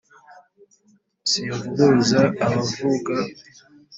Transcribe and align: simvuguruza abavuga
simvuguruza 1.29 2.21
abavuga 2.45 3.15